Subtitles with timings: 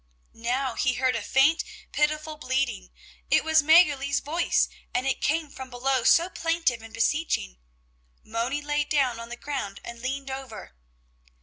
[0.33, 2.89] Now he heard a faint, pitiful bleating;
[3.29, 7.59] it was Mäggerli's voice, and it came from below so plaintive and beseeching.
[8.23, 10.73] Moni lay down on the ground and leaned over.